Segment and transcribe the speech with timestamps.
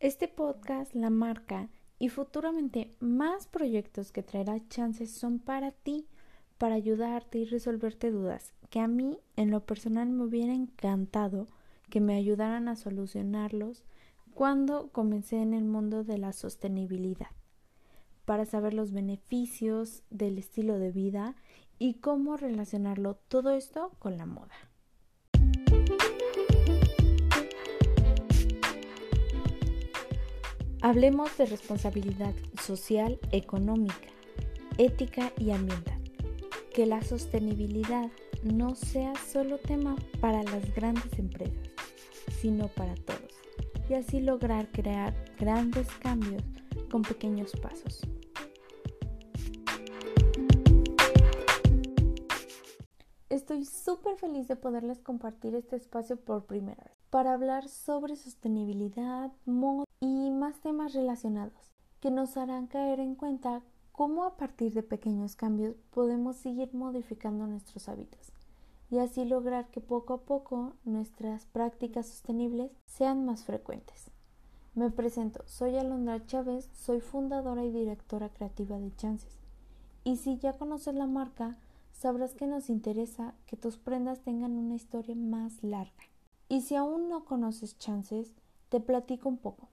[0.00, 6.06] Este podcast, la marca y futuramente más proyectos que traerá chances son para ti,
[6.56, 11.48] para ayudarte y resolverte dudas que a mí en lo personal me hubiera encantado
[11.90, 13.84] que me ayudaran a solucionarlos
[14.32, 17.28] cuando comencé en el mundo de la sostenibilidad,
[18.24, 21.36] para saber los beneficios del estilo de vida
[21.78, 24.54] y cómo relacionarlo todo esto con la moda.
[30.82, 34.08] Hablemos de responsabilidad social, económica,
[34.78, 36.00] ética y ambiental.
[36.72, 38.10] Que la sostenibilidad
[38.44, 41.68] no sea solo tema para las grandes empresas,
[42.40, 43.34] sino para todos,
[43.90, 46.42] y así lograr crear grandes cambios
[46.90, 48.00] con pequeños pasos.
[53.28, 59.30] Estoy súper feliz de poderles compartir este espacio por primera vez para hablar sobre sostenibilidad,
[59.44, 64.82] moda y más temas relacionados que nos harán caer en cuenta cómo a partir de
[64.82, 68.32] pequeños cambios podemos seguir modificando nuestros hábitos
[68.90, 74.10] y así lograr que poco a poco nuestras prácticas sostenibles sean más frecuentes.
[74.74, 79.38] Me presento, soy Alondra Chávez, soy fundadora y directora creativa de Chances.
[80.02, 81.58] Y si ya conoces la marca,
[81.92, 86.04] sabrás que nos interesa que tus prendas tengan una historia más larga.
[86.48, 88.32] Y si aún no conoces Chances,
[88.70, 89.68] te platico un poco.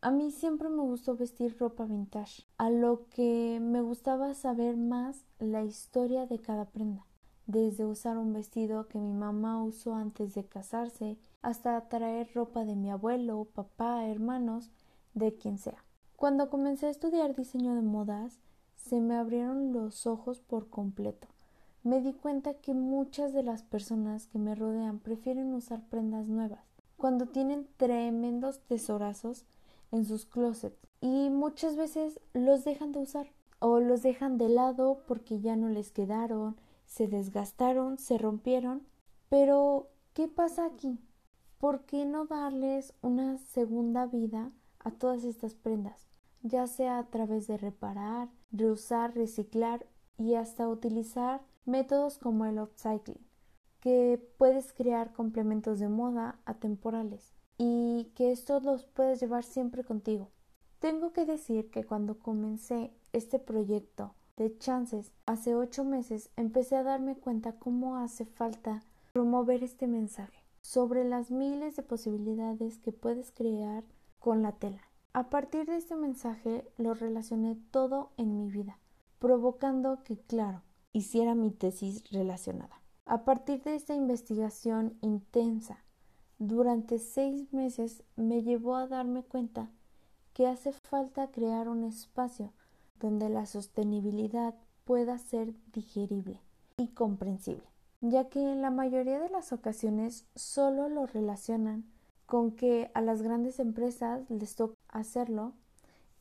[0.00, 5.24] A mí siempre me gustó vestir ropa vintage, a lo que me gustaba saber más
[5.40, 7.04] la historia de cada prenda,
[7.48, 12.76] desde usar un vestido que mi mamá usó antes de casarse, hasta traer ropa de
[12.76, 14.70] mi abuelo, papá, hermanos,
[15.14, 15.84] de quien sea.
[16.14, 18.38] Cuando comencé a estudiar diseño de modas,
[18.76, 21.26] se me abrieron los ojos por completo.
[21.82, 26.62] Me di cuenta que muchas de las personas que me rodean prefieren usar prendas nuevas.
[26.96, 29.44] Cuando tienen tremendos tesorazos
[29.90, 33.28] en sus closets y muchas veces los dejan de usar
[33.60, 36.56] o los dejan de lado porque ya no les quedaron,
[36.86, 38.86] se desgastaron, se rompieron.
[39.28, 40.98] Pero, ¿qué pasa aquí?
[41.58, 46.06] ¿Por qué no darles una segunda vida a todas estas prendas?
[46.42, 53.26] Ya sea a través de reparar, reusar, reciclar y hasta utilizar métodos como el upcycling,
[53.80, 60.30] que puedes crear complementos de moda atemporales y que estos los puedes llevar siempre contigo.
[60.78, 66.84] Tengo que decir que cuando comencé este proyecto de chances hace ocho meses empecé a
[66.84, 73.32] darme cuenta cómo hace falta promover este mensaje sobre las miles de posibilidades que puedes
[73.32, 73.84] crear
[74.20, 74.82] con la tela.
[75.12, 78.78] A partir de este mensaje lo relacioné todo en mi vida,
[79.18, 82.82] provocando que, claro, hiciera mi tesis relacionada.
[83.06, 85.82] A partir de esta investigación intensa,
[86.38, 89.70] durante seis meses me llevó a darme cuenta
[90.34, 92.52] que hace falta crear un espacio
[93.00, 94.54] donde la sostenibilidad
[94.84, 96.40] pueda ser digerible
[96.76, 97.64] y comprensible,
[98.00, 101.84] ya que en la mayoría de las ocasiones solo lo relacionan
[102.26, 105.54] con que a las grandes empresas les toca hacerlo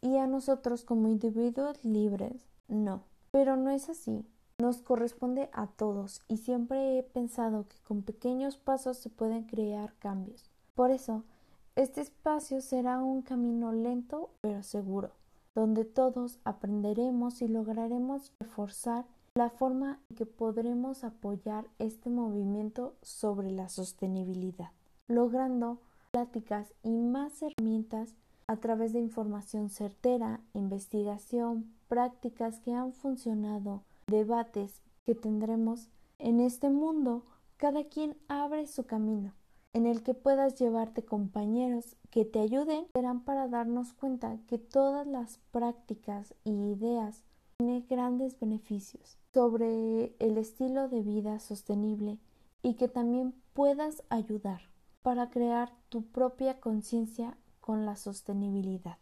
[0.00, 3.02] y a nosotros como individuos libres no.
[3.30, 4.24] Pero no es así.
[4.60, 9.94] Nos corresponde a todos y siempre he pensado que con pequeños pasos se pueden crear
[9.98, 10.48] cambios.
[10.76, 11.24] Por eso,
[11.74, 15.10] este espacio será un camino lento pero seguro,
[15.56, 23.50] donde todos aprenderemos y lograremos reforzar la forma en que podremos apoyar este movimiento sobre
[23.50, 24.70] la sostenibilidad,
[25.08, 25.78] logrando
[26.12, 28.14] pláticas y más herramientas
[28.46, 35.88] a través de información certera, investigación, prácticas que han funcionado debates que tendremos
[36.18, 37.24] en este mundo,
[37.56, 39.34] cada quien abre su camino,
[39.72, 45.06] en el que puedas llevarte compañeros que te ayuden, serán para darnos cuenta que todas
[45.06, 47.24] las prácticas y ideas
[47.58, 52.18] tienen grandes beneficios sobre el estilo de vida sostenible
[52.62, 54.62] y que también puedas ayudar
[55.02, 58.98] para crear tu propia conciencia con la sostenibilidad.